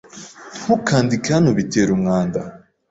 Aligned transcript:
Ntukandike 0.61 1.29
hano 1.35 1.49
bitera 1.57 1.89
umwanda. 1.97 2.39